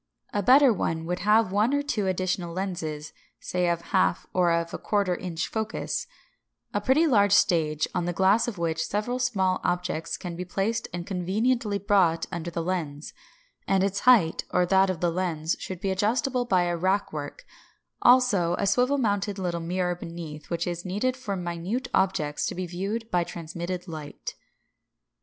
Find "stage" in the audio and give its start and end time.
7.33-7.87